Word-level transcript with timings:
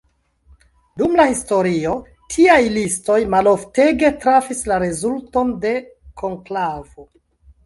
Dum 1.01 1.11
la 1.19 1.25
historio 1.31 1.91
tiaj 2.35 2.57
listoj 2.77 3.19
maloftege 3.35 4.11
trafis 4.25 4.65
la 4.73 4.81
rezulton 4.85 5.53
de 5.69 5.77
konklavo. 6.25 7.07